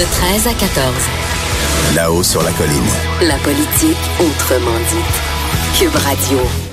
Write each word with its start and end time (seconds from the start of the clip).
De 0.00 0.04
13 0.06 0.46
à 0.46 0.54
14. 0.54 0.94
Là-haut 1.94 2.22
sur 2.22 2.42
la 2.42 2.52
colline. 2.52 2.88
La 3.20 3.36
politique 3.36 3.98
autrement 4.18 4.78
dit. 4.88 5.78
Cube 5.78 5.94
Radio. 5.94 6.69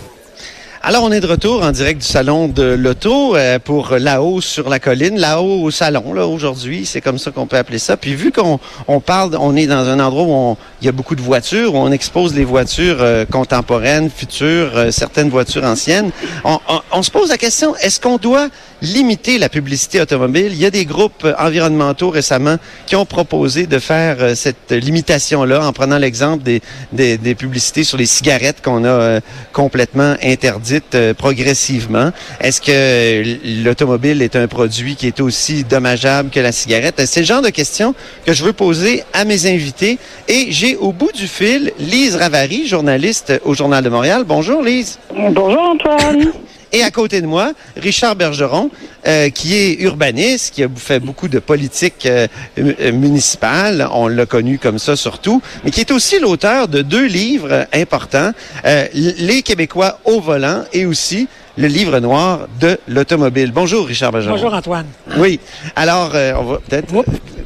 Alors, 0.83 1.03
on 1.03 1.11
est 1.11 1.19
de 1.19 1.27
retour 1.27 1.63
en 1.63 1.71
direct 1.71 2.01
du 2.01 2.07
salon 2.07 2.47
de 2.47 2.63
l'auto 2.63 3.35
euh, 3.35 3.57
pour 3.59 3.95
là-haut 3.97 4.41
sur 4.41 4.69
la 4.69 4.79
colline, 4.79 5.17
là-haut 5.19 5.63
au 5.63 5.71
salon, 5.71 6.13
là, 6.13 6.27
aujourd'hui. 6.27 6.85
C'est 6.85 7.01
comme 7.01 7.17
ça 7.17 7.31
qu'on 7.31 7.47
peut 7.47 7.57
appeler 7.57 7.79
ça. 7.79 7.97
Puis 7.97 8.13
vu 8.13 8.31
qu'on 8.31 8.59
on 8.87 8.99
parle, 8.99 9.35
on 9.39 9.55
est 9.55 9.65
dans 9.67 9.87
un 9.89 9.99
endroit 9.99 10.23
où 10.23 10.57
il 10.81 10.85
y 10.85 10.87
a 10.87 10.91
beaucoup 10.91 11.15
de 11.15 11.21
voitures, 11.21 11.73
où 11.73 11.77
on 11.77 11.91
expose 11.91 12.35
les 12.35 12.45
voitures 12.45 12.97
euh, 13.01 13.25
contemporaines, 13.25 14.09
futures, 14.09 14.71
euh, 14.77 14.91
certaines 14.91 15.29
voitures 15.29 15.63
anciennes, 15.65 16.11
on, 16.45 16.59
on- 16.69 16.81
on 16.91 17.03
se 17.03 17.11
pose 17.11 17.29
la 17.29 17.37
question, 17.37 17.75
est-ce 17.77 17.99
qu'on 17.99 18.17
doit 18.17 18.47
limiter 18.81 19.39
la 19.39 19.49
publicité 19.49 19.99
automobile? 19.99 20.49
Il 20.51 20.59
y 20.59 20.65
a 20.65 20.69
des 20.71 20.85
groupes 20.85 21.25
euh, 21.25 21.33
environnementaux 21.39 22.11
récemment 22.11 22.57
qui 22.85 22.95
ont 22.95 23.05
proposé 23.05 23.65
de 23.65 23.79
faire 23.79 24.17
euh, 24.19 24.35
cette 24.35 24.71
limitation-là 24.71 25.65
en 25.67 25.73
prenant 25.73 25.97
l'exemple 25.97 26.43
des, 26.43 26.61
des, 26.93 27.17
des 27.17 27.35
publicités 27.35 27.83
sur 27.83 27.97
les 27.97 28.05
cigarettes 28.05 28.61
qu'on 28.63 28.83
a 28.85 28.87
euh, 28.89 29.19
complètement 29.51 30.15
interdites 30.23 30.66
euh, 30.95 31.13
progressivement. 31.13 32.11
Est-ce 32.39 32.61
que 32.61 33.63
l'automobile 33.63 34.21
est 34.21 34.35
un 34.35 34.47
produit 34.47 34.95
qui 34.95 35.07
est 35.07 35.19
aussi 35.19 35.63
dommageable 35.63 36.29
que 36.29 36.39
la 36.39 36.51
cigarette? 36.51 37.01
C'est 37.05 37.21
le 37.21 37.25
genre 37.25 37.41
de 37.41 37.49
questions 37.49 37.93
que 38.25 38.33
je 38.33 38.43
veux 38.43 38.53
poser 38.53 39.03
à 39.13 39.25
mes 39.25 39.45
invités. 39.45 39.97
Et 40.27 40.47
j'ai 40.49 40.75
au 40.75 40.91
bout 40.91 41.11
du 41.11 41.27
fil 41.27 41.71
Lise 41.79 42.15
Ravary, 42.15 42.67
journaliste 42.67 43.33
au 43.45 43.53
Journal 43.53 43.83
de 43.83 43.89
Montréal. 43.89 44.23
Bonjour 44.25 44.61
Lise. 44.61 44.99
Bonjour 45.13 45.61
Antoine. 45.61 46.31
Et 46.71 46.83
à 46.83 46.91
côté 46.91 47.21
de 47.21 47.27
moi, 47.27 47.53
Richard 47.75 48.15
Bergeron, 48.15 48.69
euh, 49.07 49.29
qui 49.29 49.55
est 49.55 49.81
urbaniste, 49.81 50.53
qui 50.53 50.63
a 50.63 50.67
fait 50.75 50.99
beaucoup 50.99 51.27
de 51.27 51.39
politique 51.39 52.05
euh, 52.05 52.27
euh, 52.57 52.91
municipale, 52.91 53.87
on 53.91 54.07
l'a 54.07 54.25
connu 54.25 54.59
comme 54.59 54.79
ça 54.79 54.95
surtout, 54.95 55.41
mais 55.63 55.71
qui 55.71 55.81
est 55.81 55.91
aussi 55.91 56.19
l'auteur 56.19 56.67
de 56.67 56.81
deux 56.81 57.05
livres 57.05 57.67
importants, 57.73 58.31
euh, 58.65 58.87
Les 58.93 59.41
Québécois 59.43 59.99
au 60.05 60.19
volant 60.19 60.63
et 60.73 60.85
aussi 60.85 61.27
le 61.57 61.67
livre 61.67 61.99
noir 61.99 62.47
de 62.59 62.77
l'automobile. 62.87 63.51
Bonjour 63.51 63.87
Richard 63.87 64.11
Bergeron. 64.11 64.35
Bonjour 64.35 64.53
Antoine. 64.53 64.85
Oui. 65.17 65.39
Alors, 65.75 66.11
euh, 66.13 66.33
on 66.37 66.43
va 66.43 66.57
peut-être 66.59 66.93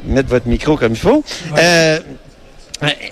mettre 0.05 0.29
votre 0.29 0.47
micro 0.47 0.75
comme 0.75 0.91
il 0.93 0.97
faut. 0.97 1.23
Euh, 1.57 1.99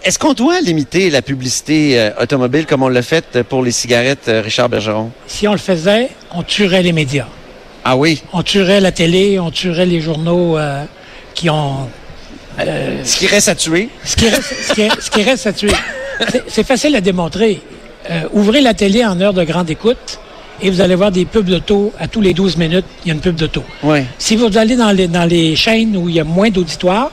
Est-ce 0.03 0.17
qu'on 0.17 0.33
doit 0.33 0.61
limiter 0.61 1.09
la 1.11 1.21
publicité 1.21 1.99
euh, 1.99 2.09
automobile 2.19 2.65
comme 2.65 2.81
on 2.81 2.87
l'a 2.89 3.03
fait 3.03 3.43
pour 3.43 3.61
les 3.63 3.71
cigarettes, 3.71 4.27
euh, 4.27 4.41
Richard 4.41 4.67
Bergeron? 4.67 5.11
Si 5.27 5.47
on 5.47 5.51
le 5.51 5.59
faisait, 5.59 6.09
on 6.33 6.41
tuerait 6.41 6.81
les 6.81 6.91
médias. 6.91 7.27
Ah 7.85 7.95
oui? 7.95 8.23
On 8.33 8.41
tuerait 8.41 8.81
la 8.81 8.91
télé, 8.91 9.39
on 9.39 9.51
tuerait 9.51 9.85
les 9.85 10.01
journaux 10.01 10.57
euh, 10.57 10.83
qui 11.35 11.49
ont... 11.49 11.87
Ce 12.57 13.17
qui 13.17 13.27
reste 13.27 13.47
à 13.47 13.55
tuer. 13.55 13.89
ce, 14.03 14.15
qui 14.17 14.27
reste, 14.27 14.53
ce, 14.67 14.73
qui, 14.73 14.87
ce 14.99 15.09
qui 15.09 15.21
reste 15.23 15.47
à 15.47 15.53
tuer. 15.53 15.71
C'est- 16.47 16.65
facile 16.65 16.93
à 16.97 16.99
démontrer. 17.01 17.61
Ouvrez 18.33 18.59
la 18.59 18.73
télé 18.73 19.05
en 19.05 19.21
heure 19.21 19.33
de 19.33 19.45
grande 19.45 19.69
écoute 19.69 20.19
et 20.61 20.69
vous 20.69 20.81
allez 20.81 20.95
voir 20.95 21.11
des 21.11 21.23
pubs 21.23 21.45
d'auto. 21.45 21.93
À 21.97 22.09
tous 22.09 22.19
les 22.19 22.33
12 22.33 22.57
minutes, 22.57 22.83
il 23.05 23.07
y 23.07 23.11
a 23.11 23.13
une 23.13 23.21
pub 23.21 23.35
d'auto. 23.35 23.63
Oui. 23.83 23.99
Si 24.17 24.35
vous 24.35 24.57
allez 24.57 24.75
dans 24.75 24.91
les, 24.91 25.07
dans 25.07 25.23
les 25.23 25.55
chaînes 25.55 25.95
où 25.95 26.09
il 26.09 26.15
y 26.15 26.19
a 26.19 26.25
moins 26.25 26.49
d'auditoire, 26.49 27.11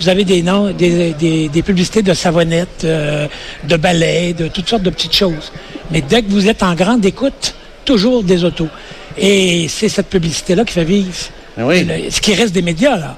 vous 0.00 0.08
avez 0.08 0.24
des 0.24 0.42
noms, 0.42 0.70
des, 0.72 1.12
des, 1.14 1.48
des 1.48 1.62
publicités 1.62 2.02
de 2.02 2.14
savonnettes, 2.14 2.82
euh, 2.84 3.26
de 3.68 3.76
balais, 3.76 4.32
de 4.32 4.48
toutes 4.48 4.68
sortes 4.68 4.82
de 4.82 4.90
petites 4.90 5.14
choses. 5.14 5.52
Mais 5.90 6.00
dès 6.00 6.22
que 6.22 6.30
vous 6.30 6.48
êtes 6.48 6.62
en 6.62 6.74
grande 6.74 7.04
écoute, 7.04 7.54
toujours 7.84 8.22
des 8.24 8.44
autos. 8.44 8.68
Et 9.16 9.68
c'est 9.68 9.88
cette 9.88 10.08
publicité-là 10.08 10.64
qui 10.64 10.72
fait 10.72 10.84
vivre 10.84 11.12
Oui. 11.58 11.84
le- 11.84 12.10
ce 12.10 12.20
qui 12.20 12.34
reste 12.34 12.52
des 12.52 12.62
médias, 12.62 12.96
là. 12.96 13.16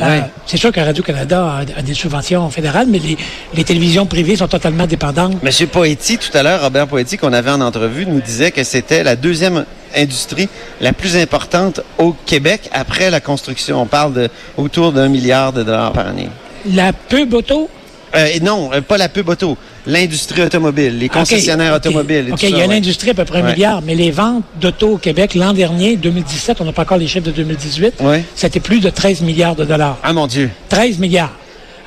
Euh, 0.00 0.20
c'est 0.46 0.56
sûr 0.56 0.72
que 0.72 0.80
Radio-Canada 0.80 1.44
a, 1.44 1.78
a 1.78 1.82
des 1.82 1.94
subventions 1.94 2.48
fédérales, 2.50 2.86
mais 2.88 2.98
les, 2.98 3.16
les 3.54 3.64
télévisions 3.64 4.06
privées 4.06 4.36
sont 4.36 4.48
totalement 4.48 4.86
dépendantes. 4.86 5.42
Monsieur 5.42 5.66
Poetti, 5.66 6.18
tout 6.18 6.36
à 6.36 6.42
l'heure, 6.42 6.62
Robert 6.62 6.86
Poetti, 6.86 7.16
qu'on 7.16 7.32
avait 7.32 7.50
en 7.50 7.60
entrevue, 7.60 8.06
nous 8.06 8.20
disait 8.20 8.50
que 8.50 8.62
c'était 8.64 9.02
la 9.02 9.16
deuxième 9.16 9.64
industrie 9.96 10.48
la 10.80 10.92
plus 10.92 11.16
importante 11.16 11.80
au 11.98 12.14
Québec 12.26 12.68
après 12.72 13.10
la 13.10 13.20
construction. 13.20 13.80
On 13.82 13.86
parle 13.86 14.12
de 14.12 14.28
autour 14.56 14.92
d'un 14.92 15.08
milliard 15.08 15.52
de 15.52 15.62
dollars 15.62 15.92
par 15.92 16.06
année. 16.06 16.28
La 16.72 16.92
pub 16.92 17.34
auto, 17.34 17.70
Euh, 18.14 18.28
non, 18.42 18.70
euh, 18.72 18.80
pas 18.80 18.96
la 18.96 19.08
pub 19.08 19.28
auto, 19.28 19.56
l'industrie 19.86 20.42
automobile, 20.42 20.98
les 20.98 21.08
concessionnaires 21.08 21.74
automobiles. 21.74 22.28
et 22.28 22.32
OK, 22.32 22.38
tout 22.40 22.46
il 22.46 22.50
y 22.50 22.52
ça, 22.52 22.56
a 22.56 22.60
ouais. 22.66 22.74
l'industrie 22.74 23.10
à 23.10 23.14
peu 23.14 23.24
près 23.24 23.40
un 23.40 23.44
Ouais. 23.44 23.52
milliard, 23.52 23.82
mais 23.82 23.94
les 23.94 24.10
ventes 24.10 24.44
d'auto 24.60 24.92
au 24.94 24.96
Québec 24.98 25.34
l'an 25.34 25.52
dernier, 25.52 25.96
2017, 25.96 26.60
on 26.60 26.64
n'a 26.64 26.72
pas 26.72 26.82
encore 26.82 26.96
les 26.98 27.06
chiffres 27.06 27.26
de 27.26 27.30
2018, 27.32 27.94
Ouais. 28.00 28.24
c'était 28.34 28.60
plus 28.60 28.80
de 28.80 28.88
13 28.90 29.20
milliards 29.22 29.56
de 29.56 29.64
dollars. 29.64 29.98
Ah 30.02 30.12
mon 30.12 30.26
Dieu. 30.26 30.50
13 30.68 30.98
milliards. 30.98 31.32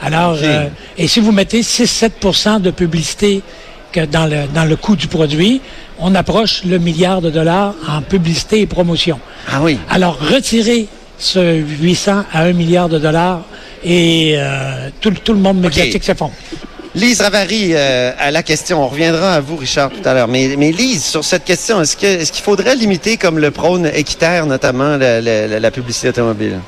Alors, 0.02 0.38
euh, 0.42 0.68
et 0.98 1.08
si 1.08 1.20
vous 1.20 1.32
mettez 1.32 1.62
6-7% 1.64 2.59
de 2.59 2.72
publicité 2.72 3.42
que 3.92 4.06
dans 4.06 4.26
le, 4.26 4.48
dans 4.53 4.66
le 4.66 4.76
coût 4.76 4.96
du 4.96 5.08
produit, 5.08 5.62
on 6.00 6.16
approche 6.16 6.64
le 6.66 6.78
milliard 6.80 7.22
de 7.22 7.30
dollars 7.30 7.76
en 7.88 8.02
publicité 8.02 8.62
et 8.62 8.66
promotion. 8.66 9.20
Ah 9.52 9.59
oui. 9.62 9.78
Alors, 9.90 10.18
retirez 10.20 10.88
ce 11.20 11.56
800 11.58 12.24
à 12.34 12.44
1 12.46 12.53
milliard 12.53 12.90
de 12.90 12.98
dollars 12.98 13.42
et 13.84 14.34
euh, 14.38 14.90
tout, 15.00 15.12
tout 15.24 15.34
le 15.34 15.40
monde 15.40 15.59
médiatique 15.62 16.03
s'effondre. 16.03 16.34
Lise 16.94 17.22
Ravary, 17.22 17.72
euh, 17.74 18.12
à 18.19 18.31
la 18.31 18.44
question, 18.44 18.84
on 18.84 18.88
reviendra 18.88 19.36
à 19.36 19.40
vous, 19.40 19.56
Richard, 19.56 19.92
tout 19.92 20.08
à 20.08 20.14
l'heure. 20.14 20.28
Mais, 20.28 20.50
mais 20.58 20.72
Lise, 20.72 21.06
sur 21.06 21.24
cette 21.24 21.46
question, 21.46 21.81
est-ce 21.81 21.96
qu'il 21.96 22.44
faudrait 22.44 22.75
limiter, 22.75 23.16
comme 23.16 23.40
le 23.40 23.50
prône 23.50 23.90
équitaire, 23.96 24.46
notamment 24.46 24.97
la, 24.97 25.22
la- 25.22 25.47
la 25.59 25.72
publicité 25.72 26.09
automobile? 26.09 26.59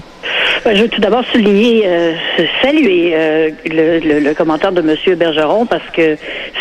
Ben, 0.64 0.78
Je 0.78 0.84
veux 0.84 0.88
tout 0.88 1.02
d'abord 1.02 1.26
souligner, 1.30 1.82
euh, 1.86 2.14
saluer 2.62 3.12
euh, 3.14 3.50
le, 3.66 4.00
le- 4.00 4.20
le 4.22 4.34
commentaire 4.34 4.72
de 4.72 4.80
M. 4.80 4.96
Bergeron 5.18 5.66
parce 5.66 5.84
que 5.94 6.16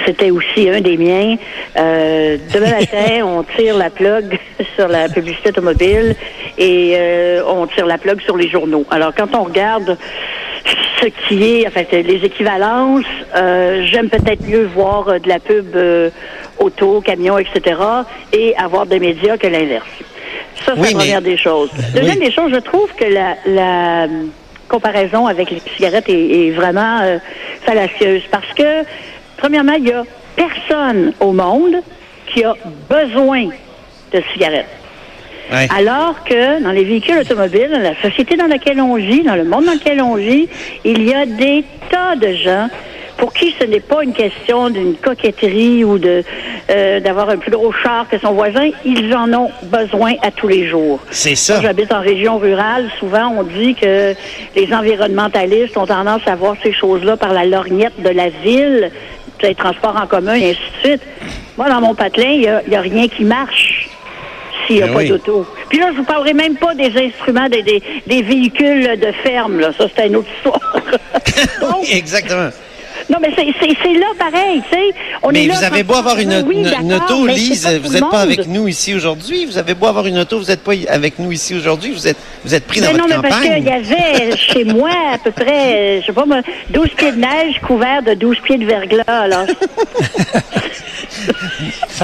c'était 0.05 0.33
aussi 0.33 0.69
un 0.69 0.81
des 0.81 0.97
miens. 0.97 1.37
Euh, 1.77 2.37
demain 2.53 2.81
matin, 2.81 3.25
on 3.25 3.45
tire 3.57 3.77
la 3.79 3.91
plug 3.91 4.37
sur 4.77 4.89
la 4.89 5.09
publicité 5.09 5.51
automobile 5.51 6.17
et 6.63 6.95
euh, 6.97 7.43
on 7.47 7.67
tire 7.67 7.87
la 7.87 7.99
plug 7.99 8.21
sur 8.23 8.37
les 8.37 8.49
journaux. 8.49 8.85
Alors, 8.91 9.13
quand 9.17 9.35
on 9.35 9.43
regarde 9.45 9.99
ce 11.01 11.07
qui 11.27 11.43
est, 11.43 11.67
en 11.67 11.71
fait, 11.71 11.89
les 11.91 12.25
équivalences, 12.25 13.05
euh, 13.35 13.85
j'aime 13.91 14.09
peut-être 14.09 14.43
mieux 14.47 14.67
voir 14.67 15.09
euh, 15.09 15.19
de 15.19 15.29
la 15.29 15.41
pub 15.41 15.75
euh, 15.75 16.11
auto, 16.59 17.01
camion, 17.01 17.37
etc. 17.39 17.81
et 18.33 18.55
avoir 18.57 18.87
des 18.87 19.01
médias 19.01 19.37
que 19.37 19.49
l'inverse. 19.49 19.87
Ça, 20.65 20.75
c'est 20.77 20.81
Oui, 20.81 20.83
la 20.83 20.89
mais- 20.91 20.95
première 20.99 21.23
des 21.23 21.37
choses. 21.37 21.71
Deuxième 21.95 22.19
Oui. 22.21 22.27
des 22.27 22.33
choses, 22.33 22.53
je 22.53 22.61
trouve 22.61 22.89
que 22.95 23.05
la, 23.07 23.35
la 23.47 24.05
euh, 24.05 24.27
comparaison 24.69 25.27
avec 25.27 25.51
les 25.51 25.61
cigarettes 25.75 26.09
est, 26.09 26.47
est 26.47 26.51
vraiment 26.53 27.01
euh, 27.03 27.19
fallacieuse 27.63 28.23
parce 28.31 28.53
que, 28.57 28.85
premièrement, 29.37 29.75
il 29.77 29.89
y 29.89 29.93
a 29.93 30.05
personne 30.37 31.13
au 31.19 31.33
monde 31.33 31.77
qui 32.33 32.45
a 32.45 32.55
besoin 32.89 33.47
de 34.13 34.23
cigarettes. 34.33 34.69
Ouais. 35.51 35.69
Alors 35.77 36.25
que 36.25 36.63
dans 36.63 36.71
les 36.71 36.85
véhicules 36.85 37.19
automobiles, 37.19 37.71
dans 37.73 37.81
la 37.81 38.01
société 38.01 38.37
dans 38.37 38.47
laquelle 38.47 38.81
on 38.81 38.95
vit, 38.97 39.23
dans 39.23 39.35
le 39.35 39.45
monde 39.45 39.65
dans 39.65 39.73
lequel 39.73 40.01
on 40.01 40.15
vit, 40.15 40.49
il 40.85 41.03
y 41.03 41.15
a 41.15 41.27
des 41.27 41.65
tas 41.91 42.17
de 42.17 42.33
gens 42.35 42.69
pour 43.23 43.33
qui 43.33 43.55
ce 43.61 43.65
n'est 43.65 43.81
pas 43.81 44.03
une 44.03 44.15
question 44.15 44.69
d'une 44.69 44.97
coquetterie 44.97 45.85
ou 45.85 45.97
de 45.99 46.25
euh, 46.71 46.99
d'avoir 47.01 47.29
un 47.31 47.37
plus 47.37 47.53
gros 47.53 47.73
char 47.73 48.09
que 48.09 48.19
son 48.19 48.33
voisin. 48.33 48.71
Ils 48.85 49.15
en 49.15 49.33
ont 49.33 49.51
besoin 49.63 50.15
à 50.23 50.33
tous 50.33 50.49
les 50.49 50.67
jours. 50.67 50.99
C'est 51.11 51.37
ça. 51.37 51.61
J'habite 51.61 51.93
en 51.93 52.01
région 52.01 52.39
rurale. 52.39 52.91
Souvent, 52.99 53.33
on 53.39 53.45
dit 53.45 53.75
que 53.75 54.15
les 54.57 54.75
environnementalistes 54.75 55.77
ont 55.77 55.87
tendance 55.87 56.23
à 56.27 56.35
voir 56.35 56.57
ces 56.65 56.73
choses-là 56.73 57.17
par 57.17 57.33
la 57.33 57.45
lorgnette 57.45 58.01
de 58.03 58.09
la 58.09 58.29
ville, 58.29 58.91
les 59.41 59.55
transports 59.55 60.01
en 60.03 60.07
commun 60.07 60.35
et 60.35 60.51
ainsi 60.51 60.61
de 60.83 60.89
suite. 60.89 61.03
Moi, 61.57 61.69
dans 61.69 61.81
mon 61.81 61.95
patelin, 61.95 62.31
il 62.31 62.41
n'y 62.41 62.49
a, 62.49 62.63
il 62.67 62.73
y 62.73 62.77
a 62.77 62.81
rien 62.81 63.07
qui 63.07 63.25
marche 63.25 63.82
s'il 64.67 64.77
n'y 64.77 64.83
a 64.83 64.87
Ben 64.87 64.93
pas 64.95 64.99
oui. 65.01 65.09
d'auto. 65.09 65.47
Puis 65.69 65.79
là, 65.79 65.89
je 65.93 65.97
vous 65.99 66.05
parlerai 66.05 66.35
même 66.35 66.57
pas 66.57 66.75
des 66.75 66.93
instruments, 66.97 67.49
des, 67.49 67.63
des, 67.63 67.83
des 68.07 68.23
véhicules 68.23 68.99
de 68.99 69.13
ferme. 69.23 69.61
Là. 69.61 69.73
Ça, 69.77 69.87
c'est 69.95 70.07
une 70.07 70.17
autre 70.17 70.29
histoire. 70.37 70.77
Donc, 71.61 71.91
exactement. 71.91 72.51
Non, 73.11 73.19
mais 73.21 73.31
c'est- 73.37 73.93
là 73.93 74.07
pareil, 74.19 74.63
tu 74.71 74.77
sais. 74.77 74.95
On 75.23 75.31
Mais 75.31 75.45
est 75.45 75.49
là 75.49 75.55
vous 75.55 75.65
avez 75.65 75.83
beau 75.83 75.95
avoir 75.95 76.19
une, 76.19 76.45
Oui, 76.47 76.65
une- 76.83 76.93
auto, 76.95 77.27
Lise, 77.27 77.69
vous 77.83 77.93
n'êtes 77.93 78.09
pas 78.11 78.21
avec 78.21 78.47
nous 78.47 78.69
ici 78.69 78.95
aujourd'hui. 78.95 79.45
Vous 79.47 79.59
avez 79.59 79.75
beau 79.75 79.87
avoir 79.87 80.07
une 80.07 80.19
auto, 80.19 80.39
vous 80.39 80.47
n'êtes 80.47 80.63
pas 80.63 80.73
avec 80.89 81.19
nous 81.19 81.33
ici 81.33 81.55
aujourd'hui. 81.55 81.93
Vous 81.93 82.07
êtes, 82.09 82.17
vous 82.45 82.55
êtes 82.55 82.67
pris 82.67 82.81
dans 82.81 82.89
Mais 82.93 82.99
non, 82.99 83.05
votre 83.07 83.23
mais 83.23 83.29
parce 83.29 83.43
qu'il 83.43 83.65
y 83.65 83.69
avait 83.71 84.37
chez 84.37 84.65
moi 84.65 84.91
à 85.15 85.19
peu 85.19 85.31
près, 85.31 85.75
euh, 85.75 86.01
je 86.01 86.07
sais 86.07 86.13
pas 86.13 86.25
moi, 86.25 86.41
12 86.71 86.89
pieds 86.97 87.13
de 87.13 87.19
neige 87.19 87.61
couverts 87.67 88.03
de 88.03 88.15
12 88.15 88.39
pieds 88.45 88.59
de 88.59 88.65
verglas. 88.67 89.03
Alors, 89.07 89.47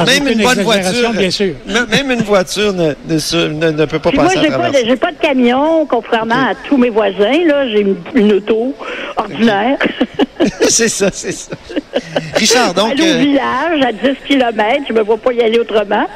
Même 0.06 0.28
une 0.28 0.42
bonne 0.42 0.62
voiture, 0.62 1.10
bien 1.12 1.30
sûr. 1.30 1.54
même 1.66 2.10
une 2.10 2.22
voiture 2.22 2.72
ne, 2.72 2.92
ne, 3.08 3.48
ne- 3.48 3.70
ne 3.70 3.84
peut 3.86 3.98
pas 3.98 4.10
Puis 4.10 4.18
moi, 4.18 4.26
passer 4.28 4.38
à 4.38 4.42
j'ai 4.42 4.48
pas, 4.48 4.58
travers 4.58 4.84
de, 4.84 4.94
pas 4.94 5.12
de 5.12 5.16
camion, 5.16 5.86
contrairement 5.86 6.34
à 6.50 6.54
tous 6.68 6.76
mes 6.76 6.90
voisins. 6.90 7.44
Là, 7.46 7.68
j'ai 7.68 7.80
une, 7.80 7.96
une 8.14 8.32
auto. 8.34 8.74
ordinaire. 9.16 9.78
c'est 10.68 10.88
ça, 10.88 11.08
c'est 11.12 11.32
ça. 11.32 11.52
Richard, 12.34 12.74
donc. 12.74 12.92
Aller 12.92 13.02
au 13.10 13.14
euh, 13.14 13.18
village 13.18 13.82
à 13.82 13.92
10 13.92 14.16
km, 14.26 14.84
je 14.88 14.92
me 14.92 15.02
vois 15.02 15.16
pas 15.18 15.32
y 15.32 15.40
aller 15.42 15.58
autrement. 15.58 16.06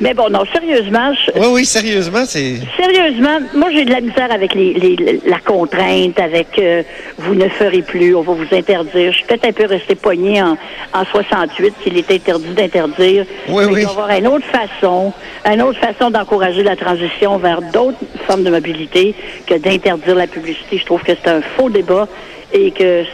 Mais 0.00 0.12
bon, 0.14 0.28
non, 0.30 0.42
sérieusement, 0.52 1.12
je- 1.14 1.38
oui, 1.40 1.46
oui, 1.52 1.64
sérieusement, 1.64 2.24
c'est. 2.26 2.56
Sérieusement, 2.76 3.38
moi 3.54 3.68
j'ai 3.72 3.84
de 3.84 3.90
la 3.92 4.00
misère 4.00 4.30
avec 4.32 4.54
les, 4.54 4.74
les- 4.74 5.20
la 5.26 5.38
contrainte, 5.38 6.18
avec 6.18 6.58
euh, 6.58 6.82
vous 7.18 7.34
ne 7.34 7.48
ferez 7.48 7.82
plus, 7.82 8.14
on 8.14 8.22
va 8.22 8.32
vous 8.34 8.54
interdire. 8.54 9.12
Je 9.12 9.16
suis 9.18 9.26
peut-être 9.26 9.46
un 9.46 9.52
peu 9.52 9.66
resté 9.66 9.94
poigné 9.94 10.42
en, 10.42 10.56
en 10.92 11.04
68 11.10 11.74
qu'il 11.82 11.96
est 11.96 12.10
interdit 12.10 12.54
d'interdire. 12.54 13.24
Oui, 13.48 13.64
oui. 13.64 13.70
Il 13.70 13.74
va 13.74 13.80
y 13.80 13.84
avoir 13.84 14.10
une 14.10 14.26
autre 14.26 14.46
façon, 14.46 15.12
une 15.46 15.62
autre 15.62 15.78
façon 15.78 16.10
d'encourager 16.10 16.62
la 16.62 16.76
transition 16.76 17.38
vers 17.38 17.62
d'autres 17.62 17.98
formes 18.26 18.42
de 18.44 18.50
mobilité 18.50 19.14
que 19.46 19.54
d'interdire 19.54 20.14
la 20.14 20.26
publicité. 20.26 20.78
Je 20.78 20.84
trouve 20.84 21.02
que 21.02 21.12
c'est 21.22 21.30
un 21.30 21.40
faux 21.56 21.70
débat 21.70 22.08
et 22.52 22.70
que 22.70 23.04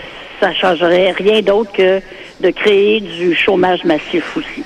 ça 0.45 0.53
changerait 0.53 1.13
rien 1.13 1.41
d'autre 1.41 1.73
que 1.73 2.03
de 2.41 2.51
créer 2.51 3.01
du 3.01 3.35
chômage 3.35 3.83
massif 3.85 4.37
aussi. 4.37 4.63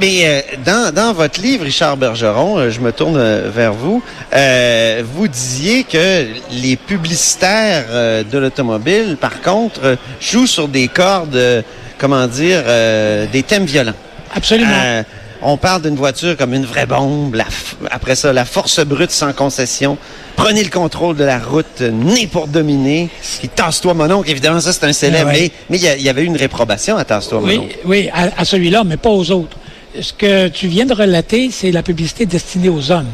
Mais 0.00 0.22
euh, 0.24 0.40
dans, 0.64 0.92
dans 0.92 1.12
votre 1.12 1.40
livre, 1.40 1.64
Richard 1.64 1.96
Bergeron, 1.96 2.58
euh, 2.58 2.70
je 2.70 2.80
me 2.80 2.90
tourne 2.92 3.16
euh, 3.16 3.48
vers 3.54 3.74
vous, 3.74 4.02
euh, 4.34 5.02
vous 5.04 5.28
disiez 5.28 5.84
que 5.84 6.26
les 6.50 6.76
publicitaires 6.76 7.84
euh, 7.90 8.24
de 8.24 8.38
l'automobile, 8.38 9.16
par 9.20 9.40
contre, 9.42 9.98
jouent 10.20 10.46
sur 10.46 10.66
des 10.66 10.88
cordes, 10.88 11.36
euh, 11.36 11.62
comment 11.98 12.26
dire, 12.26 12.62
euh, 12.66 13.26
des 13.30 13.42
thèmes 13.42 13.66
violents. 13.66 13.94
Absolument. 14.34 15.04
On 15.44 15.56
parle 15.56 15.82
d'une 15.82 15.96
voiture 15.96 16.36
comme 16.36 16.54
une 16.54 16.64
vraie 16.64 16.86
bombe. 16.86 17.34
la 17.34 17.46
après 17.90 18.14
ça, 18.14 18.32
la 18.32 18.44
force 18.44 18.80
brute 18.84 19.10
sans 19.10 19.32
concession. 19.32 19.98
Prenez 20.36 20.62
le 20.62 20.70
contrôle 20.70 21.16
de 21.16 21.24
la 21.24 21.38
route, 21.38 21.80
né 21.80 22.26
pour 22.28 22.46
dominer. 22.46 23.08
Puis 23.40 23.48
tasse-toi, 23.48 23.92
mon 23.94 24.10
oncle. 24.10 24.30
Évidemment, 24.30 24.60
ça, 24.60 24.72
c'est 24.72 24.84
un 24.84 24.92
célèbre. 24.92 25.30
Ouais. 25.32 25.50
Mais 25.68 25.78
il 25.78 26.02
y, 26.02 26.08
avait 26.08 26.22
eu 26.22 26.26
une 26.26 26.36
réprobation 26.36 26.96
à 26.96 27.04
tasse-toi, 27.04 27.40
mon 27.40 27.46
Oui, 27.48 27.58
oncle. 27.58 27.78
oui, 27.84 28.10
à, 28.12 28.28
à 28.40 28.44
celui-là, 28.44 28.84
mais 28.84 28.96
pas 28.96 29.10
aux 29.10 29.30
autres. 29.32 29.56
Ce 30.00 30.12
que 30.12 30.48
tu 30.48 30.68
viens 30.68 30.86
de 30.86 30.94
relater, 30.94 31.50
c'est 31.50 31.70
la 31.72 31.82
publicité 31.82 32.24
destinée 32.24 32.68
aux 32.68 32.90
hommes. 32.92 33.10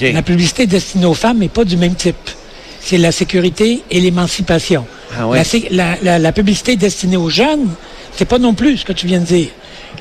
La 0.00 0.22
publicité 0.22 0.66
destinée 0.66 1.06
aux 1.06 1.14
femmes 1.14 1.38
n'est 1.38 1.48
pas 1.48 1.64
du 1.64 1.76
même 1.76 1.94
type. 1.94 2.16
C'est 2.80 2.98
la 2.98 3.12
sécurité 3.12 3.82
et 3.90 4.00
l'émancipation. 4.00 4.86
Ah 5.18 5.26
ouais. 5.28 5.38
la, 5.38 5.44
sé- 5.44 5.68
la- 5.70 5.96
la- 6.02 6.18
la 6.18 6.32
publicité 6.32 6.76
destinée 6.76 7.16
aux 7.16 7.30
jeunes, 7.30 7.68
c'est 8.16 8.24
pas 8.26 8.38
non 8.38 8.52
plus 8.54 8.78
ce 8.78 8.84
que 8.84 8.92
tu 8.92 9.06
viens 9.06 9.20
de 9.20 9.24
dire. 9.26 9.48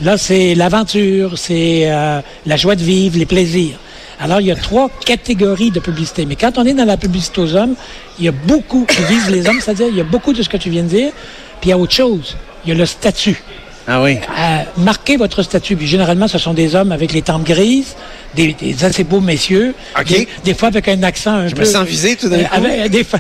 Là, 0.02 0.18
c'est 0.18 0.56
l'aventure, 0.56 1.38
c'est 1.38 1.92
euh, 1.92 2.22
la 2.46 2.58
joie 2.58 2.76
de 2.76 2.84
vivre, 2.84 3.18
les 3.18 3.26
plaisirs. 3.26 3.78
Alors, 4.20 4.42
il 4.42 4.48
y 4.48 4.52
a 4.52 4.56
trois 4.56 4.90
catégories 5.06 5.72
de 5.72 5.80
publicité. 5.80 6.26
Mais 6.26 6.36
quand 6.36 6.58
on 6.58 6.66
est 6.66 6.74
dans 6.74 6.86
la 6.86 6.98
publicité 6.98 7.42
aux 7.42 7.56
hommes, 7.56 7.76
il 8.20 8.26
y 8.26 8.28
a 8.28 8.32
beaucoup 8.32 8.86
qui 8.86 9.02
visent 9.04 9.30
les 9.30 9.48
hommes, 9.48 9.60
c'est-à-dire 9.60 9.88
il 9.90 9.98
y 9.98 10.02
a 10.02 10.06
beaucoup 10.06 10.34
de 10.34 10.42
ce 10.42 10.50
que 10.50 10.58
tu 10.58 10.70
viens 10.70 10.84
de 10.84 10.88
dire, 10.88 11.12
puis 11.60 11.70
il 11.70 11.72
y 11.72 11.74
a 11.74 11.78
autre 11.78 11.94
chose. 11.94 12.36
Il 12.66 12.70
y 12.70 12.72
a 12.72 12.76
le 12.76 12.86
statut. 12.86 13.42
Ah 13.88 14.02
oui. 14.02 14.18
Euh, 14.18 14.58
marquez 14.78 15.18
votre 15.18 15.44
statut. 15.44 15.76
Puis 15.76 15.88
généralement, 15.88 16.28
ce 16.28 16.38
sont 16.38 16.54
des 16.54 16.76
hommes 16.76 16.92
avec 16.92 17.12
les 17.12 17.22
tempes 17.22 17.44
grises, 17.44 17.96
des, 18.36 18.54
des 18.54 18.84
assez 18.84 19.04
beaux 19.04 19.20
messieurs, 19.22 19.74
OK. 20.00 20.06
des, 20.08 20.28
des 20.44 20.54
fois 20.54 20.70
avec 20.70 20.88
un 20.88 21.04
accent 21.04 21.32
un 21.34 21.48
Je 21.48 21.56
peu... 21.56 21.62
me 21.62 21.66
sens 21.66 21.86
visé 21.88 22.16
tout 22.16 22.30
d'un 22.30 22.40
Euh, 22.40 22.44
coup. 22.46 22.56
avec- 22.66 22.92
des, 22.92 23.04
fois, 23.04 23.20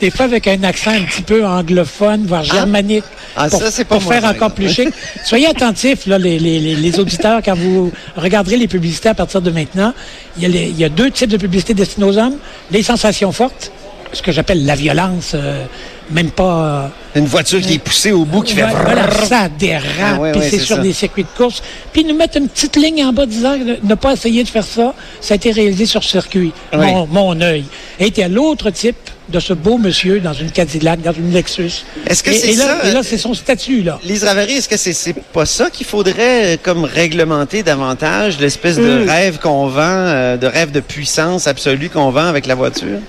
des, 0.00 0.10
fois 0.10 0.24
avec 0.26 0.46
un 0.48 0.62
accent 0.64 0.90
un 0.90 1.02
petit 1.02 1.22
peu 1.22 1.46
anglophone, 1.46 2.24
voire 2.26 2.42
germanique, 2.44 3.04
Ah, 3.36 3.48
pour, 3.48 3.60
ça, 3.60 3.70
c'est 3.70 3.84
pas 3.84 3.96
pour 3.96 4.04
moi, 4.04 4.14
faire 4.20 4.30
encore 4.30 4.50
plus 4.52 4.68
chic. 4.68 4.88
Soyez 5.24 5.46
attentifs, 5.46 6.06
là, 6.06 6.18
les, 6.18 6.38
les, 6.38 6.58
les, 6.58 6.74
les 6.76 6.98
auditeurs, 7.00 7.40
quand 7.44 7.54
vous 7.56 7.92
regarderez 8.16 8.56
les 8.56 8.68
publicités 8.68 9.08
à 9.10 9.14
partir 9.14 9.40
de 9.42 9.50
maintenant. 9.50 9.92
Il 10.36 10.42
y 10.42 10.46
a, 10.46 10.48
les- 10.48 10.68
il 10.68 10.78
y 10.78 10.84
a 10.84 10.88
deux 10.88 11.10
types 11.10 11.30
de 11.30 11.36
publicités 11.36 11.74
destinées 11.74 12.06
aux 12.06 12.18
hommes. 12.18 12.36
Les 12.70 12.82
sensations 12.82 13.32
fortes, 13.32 13.70
ce 14.12 14.22
que 14.22 14.32
j'appelle 14.32 14.64
la 14.66 14.74
violence, 14.74 15.32
euh, 15.34 15.64
même 16.10 16.30
pas... 16.30 16.90
euh, 17.14 17.18
Une 17.18 17.26
voiture 17.26 17.60
qui 17.60 17.74
est 17.74 17.78
poussée 17.78 18.12
au 18.12 18.24
bout, 18.24 18.42
qui 18.42 18.54
fait... 18.54 18.62
voilà, 18.62 19.10
ça 19.10 19.48
dérape, 19.48 19.84
Ah, 20.02 20.14
ouais, 20.20 20.32
puis 20.32 20.40
ouais, 20.40 20.48
c'est 20.50 20.58
c'est 20.58 20.64
sur 20.64 20.76
ça. 20.76 20.82
des 20.82 20.92
circuits 20.92 21.24
de 21.24 21.36
course. 21.36 21.62
Puis 21.92 22.04
nous 22.04 22.14
mettre 22.16 22.38
une 22.38 22.48
petite 22.48 22.76
ligne 22.76 23.04
en 23.04 23.12
bas 23.12 23.26
disant 23.26 23.56
ne 23.82 23.94
pas 23.94 24.12
essayer 24.14 24.42
de 24.44 24.48
faire 24.48 24.64
ça, 24.64 24.94
ça 25.20 25.34
a 25.34 25.36
été 25.36 25.50
réalisé 25.52 25.84
sur 25.86 26.02
circuit. 26.04 26.52
Oui. 26.72 26.78
Mon, 26.78 27.06
mon 27.06 27.40
œil. 27.40 27.64
Et 28.00 28.06
il 28.08 28.18
y 28.18 28.22
a 28.22 28.28
l'autre 28.28 28.70
type 28.70 28.96
de 29.28 29.40
ce 29.40 29.52
beau 29.52 29.76
monsieur 29.76 30.20
dans 30.20 30.32
une 30.32 30.50
Cadillac, 30.50 31.02
dans 31.02 31.12
une 31.12 31.30
Lexus. 31.34 31.84
Est-ce 32.06 32.22
que 32.22 32.30
Et- 32.30 32.34
c'est 32.38 32.52
ça, 32.54 32.78
Et 32.84 32.92
là, 32.92 33.00
euh, 33.00 33.02
c'est 33.04 33.18
son 33.18 33.34
statut, 33.34 33.82
là. 33.82 34.00
Lise 34.02 34.24
Ravary, 34.24 34.54
est-ce 34.54 34.70
que 34.70 34.78
c'est 34.78 35.14
pas 35.34 35.44
ça 35.44 35.68
qu'il 35.68 35.84
faudrait 35.84 36.54
euh, 36.54 36.56
comme 36.62 36.84
réglementer 36.84 37.62
davantage, 37.62 38.38
l'espèce 38.40 38.76
de 38.76 39.04
Hmm. 39.04 39.08
rêve 39.10 39.38
qu'on 39.38 39.66
vend, 39.66 39.82
euh, 39.82 40.36
de 40.38 40.46
rêve 40.46 40.70
de 40.70 40.80
puissance 40.80 41.46
absolue 41.46 41.90
qu'on 41.90 42.10
vend 42.10 42.24
avec 42.24 42.46
la 42.46 42.54
voiture? 42.54 43.00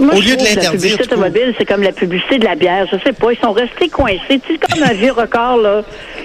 Moi, 0.00 0.14
Au 0.14 0.20
lieu 0.20 0.30
de 0.30 0.36
que 0.36 0.42
La 0.44 0.48
l'interdire, 0.48 0.70
publicité 0.72 1.02
automobile, 1.04 1.54
c'est 1.58 1.64
comme 1.66 1.82
la 1.82 1.92
publicité 1.92 2.38
de 2.38 2.44
la 2.46 2.54
bière. 2.54 2.86
Je 2.90 2.96
sais 3.04 3.12
pas, 3.12 3.32
ils 3.32 3.38
sont 3.38 3.52
restés 3.52 3.88
coincés. 3.88 4.40
C'est 4.48 4.58
comme 4.58 4.82
un 4.82 4.92
vieux 4.94 5.12
record, 5.12 5.58
là, 5.58 5.82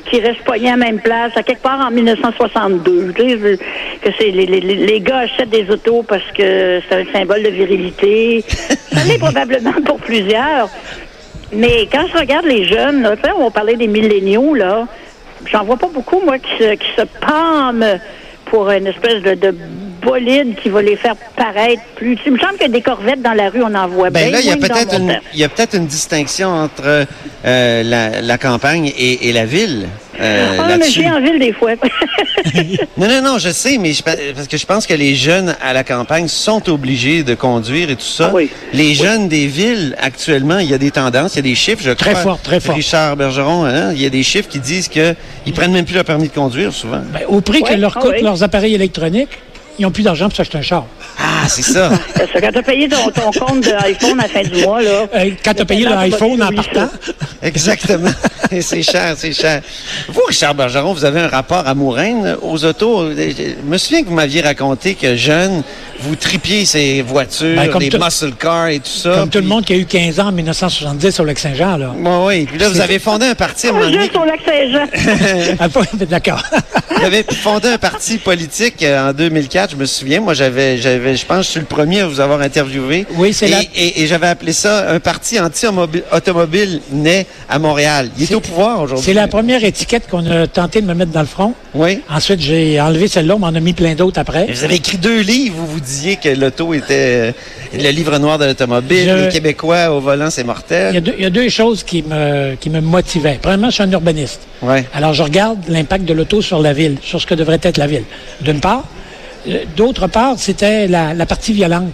qui 0.10 0.20
reste 0.22 0.42
poigné 0.44 0.70
à 0.70 0.72
la 0.72 0.78
même 0.78 1.00
place, 1.00 1.32
à 1.36 1.44
quelque 1.44 1.62
part 1.62 1.80
en 1.86 1.92
1962. 1.92 3.14
Tu 3.14 3.22
sais, 3.22 3.30
je- 3.38 3.56
que 4.02 4.16
c'est 4.18 4.32
les, 4.32 4.46
les, 4.46 4.62
les- 4.62 5.00
gars 5.02 5.20
achètent 5.20 5.50
des 5.50 5.70
autos 5.70 6.04
parce 6.04 6.24
que 6.38 6.80
c'est 6.88 6.96
un 6.96 7.06
symbole 7.14 7.44
de 7.44 7.50
virilité. 7.50 8.44
Ça 8.48 9.04
l'est 9.08 9.18
probablement 9.20 9.74
pour 9.86 9.98
plusieurs. 9.98 10.70
Mais 11.54 11.88
quand 11.92 12.06
je 12.14 12.18
regarde 12.18 12.46
les 12.46 12.66
jeunes, 12.66 13.02
là, 13.04 13.16
tu 13.16 13.24
sais, 13.24 13.32
on 13.38 13.44
va 13.44 13.52
parler 13.52 13.76
des 13.76 13.88
milléniaux, 13.88 14.56
là, 14.56 14.88
j'en 15.52 15.64
vois 15.64 15.78
pas 15.78 15.90
beaucoup, 15.94 16.22
moi, 16.22 16.40
qui 16.40 16.50
se, 16.64 16.74
qui 16.76 16.88
se 16.98 17.02
pâment 17.26 18.00
pour 18.46 18.70
une 18.72 18.88
espèce 18.88 19.22
de, 19.22 19.34
de 19.36 19.56
bolide 20.06 20.56
qui 20.62 20.70
va 20.70 20.82
les 20.82 20.96
faire 20.96 21.16
paraître 21.36 21.82
plus. 21.96 22.18
Il 22.26 22.34
me 22.34 22.38
semble 22.40 22.58
que 22.58 22.68
des 22.70 22.82
corvettes 22.82 23.22
dans 23.22 23.34
la 23.34 23.50
rue, 23.50 23.64
on 23.64 23.74
en 23.76 23.88
voit 23.88 24.10
Ben 24.10 24.30
bien 24.30 24.32
là, 24.32 24.40
il 24.42 24.48
y 24.48 24.52
a 24.52 24.58
peut-être 24.58 25.00
une, 25.00 25.08
temps. 25.10 25.20
il 25.34 25.40
y 25.40 25.44
a 25.44 25.50
peut-être 25.50 25.76
une 25.76 25.88
distinction 25.88 26.50
entre 26.50 27.06
euh, 27.46 27.84
la, 27.84 28.22
la 28.22 28.38
campagne 28.38 28.92
et, 28.98 29.30
et 29.30 29.34
la 29.34 29.46
ville. 29.46 29.88
euh, 30.22 30.58
Ah, 30.60 30.64
mais 30.68 30.78
là-dessus. 30.78 31.02
j'ai 31.02 31.10
en 31.10 31.20
ville 31.22 31.40
des 31.40 31.52
fois. 31.54 31.72
Non, 32.98 33.08
non, 33.10 33.22
non, 33.22 33.38
je 33.38 33.50
sais, 33.50 33.78
mais 33.78 33.92
je, 33.92 34.02
pa- 34.04 34.16
parce 34.36 34.48
que 34.48 34.56
je 34.58 34.66
pense 34.66 34.86
que 34.88 34.94
les 34.94 35.16
jeunes 35.16 35.56
à 35.62 35.74
la 35.74 35.84
campagne 35.84 36.28
sont 36.28 36.70
obligés 36.70 37.24
de 37.24 37.34
conduire 37.36 37.90
et 37.90 37.96
tout 37.96 38.02
ça. 38.06 38.28
Ah 38.30 38.36
oui. 38.36 38.50
Les 38.72 38.94
jeunes 38.94 39.28
des 39.28 39.48
villes, 39.48 39.96
actuellement, 40.00 40.60
il 40.60 40.70
y 40.70 40.74
a 40.74 40.78
des 40.78 40.92
tendances, 40.92 41.34
il 41.34 41.38
y 41.38 41.40
a 41.40 41.42
des 41.42 41.56
chiffres, 41.56 41.82
je 41.84 41.92
Très 41.92 42.12
crois. 42.12 42.22
fort, 42.24 42.40
très 42.42 42.60
fort. 42.60 42.76
Richard 42.76 43.18
Bergeron, 43.18 43.66
hein, 43.66 43.92
il 43.94 44.02
y 44.02 44.06
a 44.06 44.10
des 44.10 44.24
chiffres 44.24 44.48
qui 44.48 44.60
disent 44.60 44.88
que 44.88 45.16
ils 45.46 45.54
prennent 45.54 45.74
même 45.74 45.86
plus 45.86 45.96
leur 45.96 46.06
permis 46.06 46.28
de 46.30 46.34
conduire, 46.34 46.72
souvent. 46.72 47.02
Ben, 47.12 47.22
au 47.28 47.42
prix 47.42 47.62
Ouais, 47.62 47.74
que 47.74 47.80
leur 47.80 47.98
ah 47.98 48.02
coûtent 48.02 48.14
oui. 48.18 48.24
leurs 48.24 48.44
appareils 48.44 48.76
électroniques, 48.76 49.38
ils 49.78 49.84
n'ont 49.84 49.92
plus 49.92 50.04
d'argent 50.04 50.28
pour 50.28 50.36
s'acheter 50.36 50.58
un 50.58 50.62
char. 50.62 50.86
Ah, 51.20 51.48
c'est 51.48 51.62
ça. 51.62 51.90
Que 52.16 52.40
quand 52.40 52.52
tu 52.52 52.58
as 52.58 52.64
payé 52.64 52.90
ton, 52.90 53.12
ton 53.12 53.32
compte 53.32 53.62
d'iPhone 53.62 54.20
à 54.20 54.24
la 54.24 54.30
fin 54.30 54.44
du 54.44 54.64
mois, 54.64 54.82
là. 54.82 55.08
Euh, 55.14 55.32
quand 55.44 55.54
tu 55.54 55.62
as 55.62 55.66
payé 55.66 55.86
l'iPhone 55.86 56.42
en 56.42 56.52
partant, 56.52 56.90
ça. 57.06 57.14
Exactement. 57.42 58.10
Et 58.52 58.62
c'est 58.62 58.82
cher, 58.82 59.14
c'est 59.18 59.34
cher. 59.34 59.62
Vous, 60.10 60.22
Richard 60.28 60.56
Bergeron, 60.56 60.94
vous 60.94 61.06
avez 61.06 61.22
un 61.22 61.28
rapport 61.28 61.68
amoureux 61.68 62.38
aux 62.42 62.66
autos. 62.66 63.12
Je 63.12 63.62
me 63.64 63.78
souviens 63.78 64.04
que 64.04 64.08
vous 64.08 64.16
m'aviez 64.16 64.42
raconté 64.42 64.96
que 64.96 65.16
jeune, 65.16 65.64
vous 66.00 66.16
tripiez 66.16 66.66
ces 66.66 67.02
voitures, 67.02 67.56
Ben, 67.56 67.70
comme 67.70 67.82
des 67.82 67.90
tout- 67.90 67.98
muscle 68.04 68.32
cars 68.34 68.68
et 68.68 68.80
tout 68.80 68.90
ça. 68.90 69.16
comme 69.20 69.30
tout 69.30 69.40
le 69.40 69.46
monde 69.46 69.66
qui 69.66 69.74
a 69.74 69.78
eu 69.78 69.86
15 69.86 70.20
ans 70.20 70.28
en 70.28 70.32
1970 70.32 71.12
sur 71.12 71.24
le 71.24 71.36
Saint-Jean, 71.36 71.78
là. 71.78 71.94
Oui, 71.98 72.10
oui. 72.26 72.46
Puis 72.46 72.58
là, 72.58 72.70
vous 72.70 72.80
avez 72.82 73.00
fondé 73.00 73.26
un 73.28 73.36
parti 73.36 73.68
donné. 73.68 74.00
juste 74.00 74.16
au 74.16 74.26
lac 74.26 74.40
Saint-Jean. 74.46 74.86
Ah, 75.60 75.68
D'accord. 76.10 76.42
Vous 76.98 77.04
avez 77.04 77.24
fondé 77.24 77.68
un 77.68 77.78
parti 77.78 78.18
politique 78.18 78.82
euh, 78.82 79.10
en 79.10 79.14
2004, 79.14 79.72
je 79.72 79.76
me 79.76 79.86
souviens. 79.86 80.22
Moi, 80.22 80.34
j'avais, 80.34 80.78
j'avais, 80.78 81.16
je 81.18 81.26
pense, 81.26 81.40
que 81.40 81.44
je 81.44 81.50
suis 81.52 81.60
le 81.60 81.66
premier 81.66 82.02
à 82.02 82.08
vous 82.08 82.20
avoir 82.22 82.40
interviewé. 82.42 83.06
Oui, 83.16 83.34
c'est 83.34 83.48
et, 83.48 83.52
la- 83.52 83.62
et, 83.76 84.02
et 84.02 84.08
j'avais 84.08 84.28
appelé 84.28 84.54
ça 84.54 84.90
un 84.90 85.00
parti 85.02 85.38
anti-automobile 85.40 86.82
né 86.92 87.26
à 87.50 87.60
Montréal. 87.60 88.10
Il 88.18 88.32
est, 88.32 88.36
au 88.36 88.40
pouvoir 88.40 88.82
aujourd'hui. 88.82 89.06
C'est 89.06 89.14
la 89.14 89.28
première 89.28 89.64
étiquette 89.64 90.08
qu'on 90.10 90.26
a 90.30 90.48
tenté 90.48 90.82
de 90.82 90.88
me 90.88 90.94
mettre 90.94 91.12
dans 91.12 91.20
le 91.22 91.26
front. 91.28 91.54
Oui. 91.74 92.00
Ensuite, 92.10 92.40
j'ai 92.40 92.80
enlevé 92.80 93.08
celle-là, 93.08 93.36
on 93.36 93.40
m'en 93.40 93.48
a 93.48 93.60
mis 93.60 93.74
plein 93.74 93.94
d'autres 93.96 94.20
après. 94.20 94.48
Vous 94.50 94.64
avez 94.64 94.76
écrit 94.76 94.98
deux 94.98 95.20
livres 95.20 95.58
où 95.62 95.66
vous 95.66 95.80
disiez 95.86 96.16
que 96.18 96.30
l'auto 96.30 96.74
était 96.74 97.32
euh, 97.32 97.32
le 97.74 97.90
livre 97.92 98.18
noir 98.18 98.38
de 98.38 98.46
l'automobile, 98.46 99.06
Je- 99.08 99.26
les 99.26 99.30
Québécois 99.30 99.92
au 99.92 100.00
volant, 100.00 100.30
c'est 100.30 100.42
Il 100.42 100.48
y, 100.48 100.50
a 100.50 100.54
mortel. 100.54 101.02
deux, 101.02 101.14
il 101.18 101.24
y 101.24 101.26
a 101.26 101.30
deux 101.30 101.50
choses 101.50 101.84
qui 101.84 102.04
me, 102.04 102.56
qui 102.56 102.70
me 102.70 102.82
motivaient. 102.82 103.40
Premièrement, 103.42 103.70
je 103.70 103.76
suis 103.76 103.84
un 103.84 103.92
urbaniste. 103.92 104.42
Ouais. 104.62 104.86
Alors, 104.94 105.14
je 105.14 105.24
regarde 105.24 105.60
l'impact 105.68 106.06
de 106.06 106.14
l'auto 106.14 106.42
sur 106.42 106.60
la 106.62 106.74
ville, 106.74 106.98
sur 107.02 107.22
ce 107.22 107.26
que 107.26 107.36
devrait 107.36 107.60
être 107.62 107.78
la 107.78 107.88
ville. 107.88 108.04
D'une 108.42 108.60
part. 108.60 108.84
Euh, 109.48 109.64
D'autre 109.78 110.08
part, 110.08 110.36
c'était 110.38 110.88
la, 110.88 111.14
la 111.14 111.26
partie 111.26 111.54
violente 111.54 111.94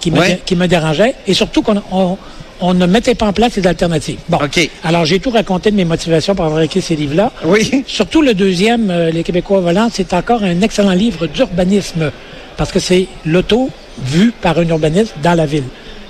qui 0.00 0.10
me, 0.10 0.18
Ouais. 0.20 0.40
qui 0.46 0.54
me 0.56 0.66
dérangeait. 0.68 1.14
Et 1.26 1.34
surtout 1.34 1.62
qu'on 1.62 1.82
on, 1.90 2.16
on 2.60 2.72
ne 2.72 2.86
mettait 2.86 3.16
pas 3.16 3.26
en 3.26 3.32
place 3.32 3.56
les 3.56 3.66
alternatives. 3.66 4.18
Bon. 4.28 4.38
OK. 4.42 4.70
Alors, 4.84 5.04
j'ai 5.04 5.18
tout 5.18 5.30
raconté 5.30 5.72
de 5.72 5.76
mes 5.76 5.84
motivations 5.84 6.36
pour 6.36 6.44
avoir 6.44 6.62
écrit 6.62 6.80
ces 6.80 6.94
livres-là. 6.94 7.32
Oui. 7.44 7.82
Surtout 7.88 8.22
le 8.22 8.32
deuxième, 8.34 8.90
euh, 8.90 9.10
Les 9.10 9.24
Québécois 9.24 9.58
au 9.58 9.62
volant, 9.62 9.88
c'est 9.92 10.12
encore 10.14 10.44
un 10.44 10.60
excellent 10.60 10.92
livre 10.92 11.26
d'urbanisme. 11.26 12.12
Parce 12.56 12.70
que 12.72 12.78
c'est 12.80 13.06
l'auto 13.24 13.70
vue 14.02 14.32
par 14.32 14.58
un 14.58 14.66
urbaniste 14.68 15.14
dans 15.22 15.34
la 15.34 15.46
ville, 15.46 15.64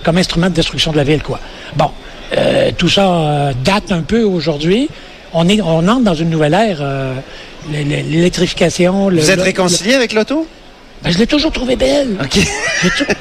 comme 0.05 0.19
instrument 0.19 0.49
de 0.51 0.55
destruction 0.55 0.93
de 0.93 0.97
la 0.97 1.05
ville, 1.05 1.23
quoi. 1.23 1.41
Bon, 1.77 1.91
euh, 2.37 2.71
tout 2.77 2.89
ça 2.89 3.07
euh, 3.09 3.53
date 3.65 3.93
un 3.93 4.03
peu 4.03 4.23
aujourd'hui. 4.23 4.89
On, 5.33 5.49
est, 5.49 5.61
on 5.61 5.87
entre 5.89 6.03
dans 6.05 6.15
une 6.15 6.31
nouvelle 6.31 6.55
ère. 6.55 6.79
euh, 6.81 7.15
L'électrification. 7.73 9.09
le- 9.09 9.21
Vous 9.21 9.31
êtes 9.31 9.37
le- 9.39 9.43
réconcilié 9.43 9.95
avec 9.95 10.13
l'auto? 10.13 10.47
Ben, 11.03 11.11
je 11.11 11.19
l'ai 11.19 11.27
toujours 11.27 11.53
trouvé 11.53 11.77
belle. 11.77 12.17
OK. 12.23 12.39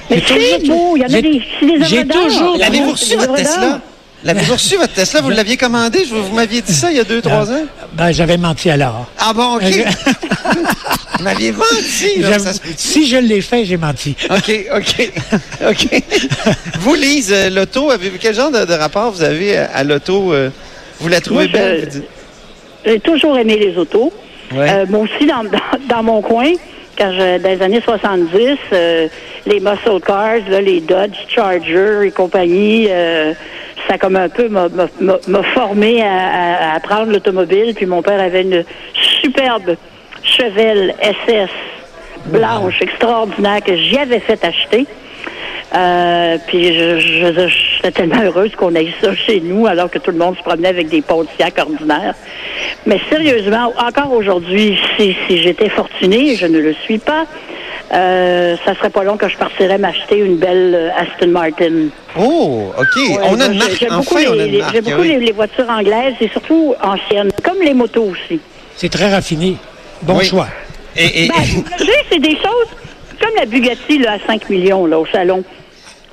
J'ai 0.09 0.21
toujours 0.21 0.37
c'est 0.61 0.67
beau, 0.67 0.93
il 0.97 1.01
y 1.01 1.05
en 1.05 1.07
a 1.07 1.85
j'ai- 1.85 2.05
toujours. 2.07 2.57
L'avez-vous 2.57 2.91
reçu, 2.91 3.15
votre 3.15 3.35
Tesla? 3.35 3.81
L'avez-vous 4.23 4.53
reçu, 4.53 4.77
votre 4.77 4.93
Tesla? 4.93 5.21
Vous 5.21 5.29
l'aviez 5.29 5.57
commandé? 5.57 6.05
Je- 6.05 6.13
Vous 6.15 6.33
m'aviez 6.33 6.61
dit 6.61 6.73
ça 6.73 6.89
il 6.91 6.97
y 6.97 6.99
a 6.99 7.03
deux, 7.03 7.21
trois 7.21 7.51
ans? 7.51 7.63
Ben, 7.93 8.11
j'avais 8.11 8.37
menti 8.37 8.69
alors. 8.69 9.05
Ah 9.19 9.33
bon, 9.33 9.57
OK. 9.57 9.63
Vous 11.19 11.23
m'aviez 11.25 11.51
menti. 11.51 12.19
là, 12.19 12.31
J'avoue, 12.31 12.43
ça 12.45 12.53
se 12.53 12.59
peut- 12.59 12.69
si 12.75 13.07
je 13.07 13.17
l'ai 13.17 13.41
fait, 13.41 13.65
j'ai 13.65 13.77
menti. 13.77 14.15
OK, 14.29 14.51
OK, 14.75 15.11
OK. 15.69 16.03
vous, 16.79 16.95
Lise, 16.95 17.31
euh, 17.31 17.49
l'auto, 17.49 17.91
avez-vous 17.91 18.17
quel 18.19 18.33
genre 18.33 18.49
de, 18.51 18.65
de 18.65 18.73
rapport 18.73 19.11
vous 19.11 19.21
avez 19.23 19.57
à, 19.57 19.65
à 19.75 19.83
l'auto? 19.83 20.33
euh, 20.33 20.49
vous 20.99 21.09
la 21.09 21.21
trouvez 21.21 21.47
Moi, 21.47 21.53
belle? 21.59 21.87
dites? 21.87 22.03
J'ai 22.85 22.99
toujours 22.99 23.37
aimé 23.37 23.57
les 23.57 23.77
autos. 23.77 24.11
Ouais. 24.53 24.69
Euh, 24.69 24.85
moi 24.89 25.01
aussi, 25.01 25.25
dans, 25.25 25.43
dans, 25.43 25.87
dans 25.87 26.03
mon 26.03 26.21
coin, 26.21 26.51
quand 26.97 27.11
je, 27.11 27.37
dans 27.37 27.49
les 27.49 27.61
années 27.61 27.81
70, 27.83 28.37
euh, 28.73 29.07
les 29.45 29.59
muscle 29.59 29.99
cars, 30.05 30.37
là, 30.49 30.61
les 30.61 30.81
Dodge 30.81 31.15
Charger 31.29 32.07
et 32.07 32.11
compagnie, 32.11 32.87
euh, 32.89 33.33
ça 33.87 33.97
comme 33.97 34.15
un 34.15 34.29
peu 34.29 34.47
m'a- 34.49 34.67
formé 35.53 36.01
à, 36.01 36.07
à- 36.11 36.71
à 36.71 36.75
apprendre 36.75 37.11
l'automobile. 37.11 37.73
Puis 37.75 37.85
mon 37.85 38.01
père 38.01 38.19
avait 38.21 38.41
une 38.43 38.63
superbe 39.21 39.75
Chevelle 40.23 40.93
SS 41.01 41.49
blanche 42.27 42.81
extraordinaire 42.81 43.61
que 43.61 43.75
j'y 43.75 43.97
avais 43.97 44.19
fait 44.19 44.43
acheter. 44.45 44.85
Euh, 45.75 46.37
puis 46.47 46.73
je, 46.73 46.99
je, 46.99 47.47
j'étais 47.77 47.91
tellement 47.91 48.21
heureuse 48.21 48.55
qu'on 48.55 48.75
ait 48.75 48.89
ça 49.01 49.15
chez 49.15 49.39
nous 49.41 49.65
alors 49.65 49.89
que 49.89 49.97
tout 49.97 50.11
le 50.11 50.17
monde 50.17 50.37
se 50.37 50.43
promenait 50.43 50.67
avec 50.67 50.87
des 50.89 51.01
Pontiac 51.01 51.55
ordinaires. 51.57 52.13
Mais 52.85 52.99
sérieusement, 53.09 53.73
encore 53.79 54.13
aujourd'hui, 54.13 54.77
si, 54.97 55.15
si 55.27 55.41
j'étais 55.41 55.69
fortunée, 55.69 56.35
je 56.35 56.45
ne 56.45 56.59
le 56.59 56.73
suis 56.73 56.99
pas, 56.99 57.25
euh, 57.93 58.55
ça 58.65 58.73
serait 58.75 58.89
pas 58.89 59.03
long 59.03 59.17
que 59.17 59.27
je 59.29 59.37
partirais 59.37 59.77
m'acheter 59.77 60.17
une 60.17 60.37
belle 60.37 60.73
euh, 60.75 60.89
Aston 60.97 61.27
Martin. 61.29 61.87
Oh, 62.17 62.71
OK. 62.77 62.95
Ouais, 62.95 63.17
on 63.29 63.39
a 63.39 63.49
marque. 63.49 63.71
J'aime 63.79 63.89
beaucoup, 63.97 64.15
Enfin, 64.15 64.25
on 64.29 64.33
a 64.33 64.35
les, 64.35 64.45
une 64.45 64.51
les- 64.53 64.57
marque. 64.59 64.73
j'aime 64.73 64.83
beaucoup 64.85 65.01
oui. 65.01 65.07
les, 65.09 65.19
les 65.19 65.31
voitures 65.31 65.69
anglaises 65.69 66.15
et 66.21 66.27
surtout 66.29 66.73
anciennes, 66.81 67.31
comme 67.43 67.61
les 67.61 67.73
motos 67.73 68.05
aussi. 68.11 68.39
C'est 68.75 68.89
très 68.89 69.11
raffiné. 69.13 69.57
Bon 70.01 70.17
Oui. 70.17 70.25
choix. 70.25 70.47
Et, 70.95 71.25
et- 71.25 71.27
Ben, 71.27 71.35
c'est 72.11 72.19
des 72.19 72.35
choses 72.35 72.69
comme 73.21 73.35
la 73.37 73.45
Bugatti 73.45 73.99
là, 73.99 74.13
à 74.13 74.19
5 74.27 74.49
millions 74.49 74.85
là, 74.85 74.99
au 74.99 75.05
salon. 75.07 75.43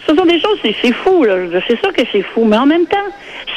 Ce 0.06 0.14
sont 0.14 0.25
des 0.25 0.40
choses, 0.40 0.58
c'est, 0.62 0.92
fou, 0.92 1.25
là. 1.25 1.34
C'est 1.68 1.78
sûr 1.78 1.92
que 1.92 2.02
c'est 2.10 2.22
fou, 2.22 2.44
mais 2.44 2.56
en 2.56 2.66
même 2.66 2.87
temps, 2.87 2.96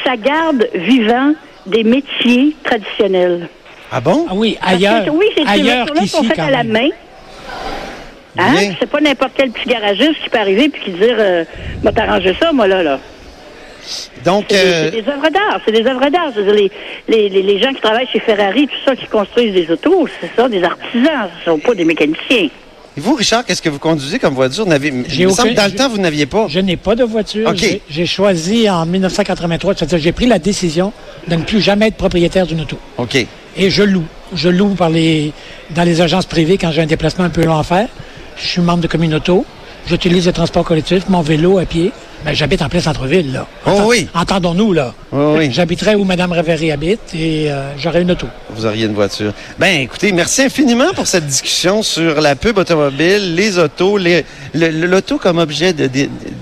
ça 0.04 0.16
garde 0.16 0.68
vivant 0.74 1.32
des 1.66 1.82
métiers 1.84 2.54
traditionnels. 2.62 3.48
ah 3.90 4.00
bon? 4.00 4.26
Ah 4.28 4.32
oui, 4.34 4.56
que, 4.60 4.68
ailleurs. 4.68 5.04
oui, 5.12 5.26
c'est 5.36 5.42
ces 5.44 5.48
ailleurs 5.48 5.86
voitures-là 5.86 6.00
qu'ici, 6.02 6.16
sont 6.16 6.22
faites 6.24 6.36
quand 6.36 6.46
à 6.46 6.50
la 6.50 6.62
même. 6.64 6.72
main. 6.72 6.88
Hein? 8.38 8.52
Bien. 8.52 8.74
C'est 8.80 8.88
pas 8.90 9.00
n'importe 9.00 9.32
quel 9.36 9.50
petit 9.50 9.68
garagiste 9.68 10.20
qui 10.22 10.28
peut 10.30 10.38
arriver 10.38 10.68
puis 10.68 10.82
qui 10.82 10.90
dire 10.92 11.16
euh, 11.18 11.44
m'a 11.82 11.92
t'arrangé 11.92 12.34
ça, 12.40 12.52
moi 12.52 12.66
là, 12.66 12.82
là. 12.82 12.98
Donc, 14.24 14.46
C'est, 14.48 14.56
des- 14.56 14.70
euh, 14.70 14.90
c'est 14.90 15.02
des 15.02 15.08
œuvres 15.10 15.28
d'art, 15.30 15.60
c'est 15.64 15.72
des 15.72 15.86
œuvres 15.86 16.08
d'art. 16.08 16.32
Dire, 16.32 16.52
les, 16.54 16.70
les, 17.08 17.28
les, 17.28 17.42
les 17.42 17.62
gens 17.62 17.72
qui 17.72 17.80
travaillent 17.82 18.08
chez 18.10 18.20
Ferrari, 18.20 18.66
tout 18.66 18.74
ça, 18.84 18.96
qui 18.96 19.06
construisent 19.06 19.52
des 19.52 19.70
autos, 19.70 20.08
c'est 20.20 20.30
ça, 20.34 20.48
des 20.48 20.62
artisans, 20.64 21.28
ce 21.38 21.44
sont 21.44 21.58
pas 21.58 21.74
des 21.74 21.84
mécaniciens. 21.84 22.48
et 22.96 23.00
vous, 23.00 23.14
Richard, 23.14 23.44
qu'est-ce 23.44 23.60
que 23.60 23.68
vous 23.68 23.78
conduisez 23.78 24.18
comme 24.18 24.34
voiture? 24.34 24.64
N'avez- 24.66 24.92
J'ai 25.08 25.22
Il 25.22 25.26
me 25.26 25.32
semble 25.32 25.48
aucun- 25.50 25.54
que 25.54 25.56
dans 25.58 25.64
le 25.64 25.70
j'ai- 25.70 25.76
temps, 25.76 25.88
vous 25.90 25.98
n'aviez 25.98 26.26
pas. 26.26 26.46
Je 26.48 26.60
n'ai 26.60 26.76
pas 26.78 26.94
de 26.94 27.04
voiture. 27.04 27.48
OK. 27.50 27.56
J'ai- 27.58 27.82
J'ai 27.90 28.06
choisi 28.06 28.70
en 28.70 28.86
1983, 28.86 29.74
c'est-à-dire 29.74 29.98
j'ai 29.98 30.12
pris 30.12 30.26
la 30.26 30.38
décision 30.38 30.92
de 31.28 31.36
ne 31.36 31.42
plus 31.42 31.60
jamais 31.60 31.88
être 31.88 31.96
propriétaire 31.96 32.46
d'une 32.46 32.62
auto. 32.62 32.78
OK. 32.96 33.16
Et 33.56 33.70
je 33.70 33.82
loue. 33.82 34.04
Je 34.34 34.48
loue 34.48 34.70
par 34.74 34.88
les, 34.90 35.32
dans 35.70 35.84
les 35.84 36.00
agences 36.00 36.26
privées 36.26 36.56
quand 36.56 36.72
j'ai 36.72 36.80
un 36.82 36.86
déplacement 36.86 37.24
un 37.26 37.30
peu 37.30 37.44
long 37.44 37.58
à 37.58 37.62
faire. 37.64 37.88
Je 38.36 38.46
suis 38.46 38.60
membre 38.60 38.82
de 38.82 38.86
Communauto. 38.88 39.44
J'utilise 39.86 40.26
le 40.26 40.32
transport 40.32 40.64
collectif, 40.64 41.08
mon 41.08 41.20
vélo 41.20 41.58
à 41.58 41.66
pied. 41.66 41.92
Ben, 42.24 42.32
j'habite 42.32 42.62
en 42.62 42.70
plein 42.70 42.80
centre-ville, 42.80 43.34
là. 43.34 43.46
Oh 43.66 43.82
oui. 43.84 44.08
Entendons-nous, 44.14 44.72
là. 44.72 44.94
Oh 45.12 45.34
oui. 45.36 45.50
J'habiterais 45.52 45.94
où 45.94 46.04
Mme 46.04 46.32
Révery 46.32 46.72
habite 46.72 47.00
et 47.14 47.50
euh, 47.52 47.70
j'aurais 47.76 48.00
une 48.00 48.10
auto. 48.12 48.26
Vous 48.48 48.64
auriez 48.64 48.86
une 48.86 48.94
voiture. 48.94 49.34
Ben, 49.58 49.82
écoutez, 49.82 50.10
merci 50.12 50.40
infiniment 50.40 50.94
pour 50.94 51.06
cette 51.06 51.26
discussion 51.26 51.82
sur 51.82 52.22
la 52.22 52.34
pub 52.34 52.56
automobile, 52.56 53.34
les 53.34 53.58
autos, 53.58 53.98
les, 53.98 54.24
l'auto 54.54 55.18
comme 55.18 55.36
objet 55.36 55.74
de, 55.74 55.86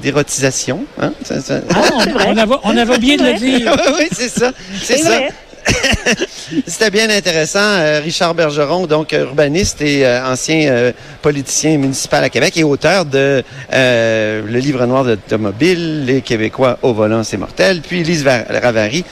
d'érotisation. 0.00 0.84
Hein? 1.00 1.12
Ça- 1.24 1.40
ça- 1.40 1.60
Ah, 1.74 1.80
on, 1.94 2.30
on 2.32 2.36
avait, 2.36 2.54
on 2.62 2.76
avait 2.76 2.98
de 2.98 3.24
le 3.24 3.32
dire. 3.38 3.72
oui, 3.76 3.92
oui, 3.98 4.08
c'est 4.12 4.28
ça. 4.28 4.52
C'est 4.80 4.98
C'est 4.98 5.02
ça. 5.02 5.08
vrai. 5.16 5.28
C'était 6.66 6.90
bien 6.90 7.08
intéressant. 7.10 7.60
Euh, 7.60 8.00
Richard 8.02 8.34
Bergeron, 8.34 8.86
donc 8.86 9.12
euh, 9.12 9.22
urbaniste 9.24 9.80
et 9.80 10.04
euh, 10.04 10.24
ancien 10.26 10.68
euh, 10.70 10.92
politicien 11.22 11.78
municipal 11.78 12.22
à 12.24 12.28
Québec 12.30 12.56
et 12.56 12.64
auteur 12.64 13.04
de 13.04 13.42
euh, 13.72 14.42
le 14.46 14.58
livre 14.58 14.84
noir 14.86 15.04
d'automobile, 15.04 16.04
Les 16.04 16.20
Québécois 16.20 16.78
au 16.82 16.92
volant, 16.92 17.22
c'est 17.24 17.36
mortel. 17.36 17.80
Puis 17.80 18.02
Lise 18.02 18.24
Va- 18.24 18.44
Ravary, 18.62 19.04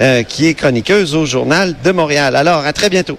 euh, 0.00 0.22
qui 0.22 0.46
est 0.46 0.54
chroniqueuse 0.54 1.14
au 1.14 1.26
Journal 1.26 1.74
de 1.84 1.90
Montréal. 1.92 2.36
Alors, 2.36 2.64
à 2.64 2.72
très 2.72 2.88
bientôt. 2.88 3.18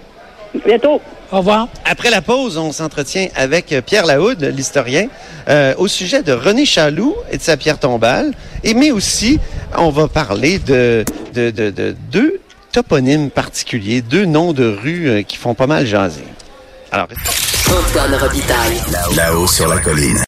Bientôt. 0.66 1.00
Au 1.32 1.38
revoir. 1.38 1.68
Après 1.84 2.10
la 2.10 2.22
pause, 2.22 2.58
on 2.58 2.72
s'entretient 2.72 3.28
avec 3.36 3.72
Pierre 3.86 4.04
Laoude, 4.04 4.42
l'historien, 4.42 5.06
euh, 5.48 5.74
au 5.78 5.86
sujet 5.86 6.24
de 6.24 6.32
René 6.32 6.66
Chaloux 6.66 7.14
et 7.30 7.36
de 7.36 7.42
sa 7.42 7.56
pierre 7.56 7.78
tombale. 7.78 8.32
Et 8.64 8.74
mais 8.74 8.90
aussi, 8.90 9.38
on 9.78 9.90
va 9.90 10.08
parler 10.08 10.58
de, 10.58 11.04
de, 11.32 11.50
de, 11.50 11.70
de 11.70 11.94
deux 12.10 12.40
toponymes 12.72 13.30
particuliers, 13.30 14.02
deux 14.02 14.24
noms 14.24 14.52
de 14.52 14.64
rues 14.64 15.08
euh, 15.08 15.22
qui 15.22 15.36
font 15.36 15.54
pas 15.54 15.66
mal 15.66 15.86
jaser. 15.86 16.24
Alors, 16.92 17.08
Antoine 17.68 18.14
Robitaille. 18.16 18.80
Là-haut 19.14 19.46
sur 19.46 19.68
la 19.68 19.78
colline. 19.78 20.18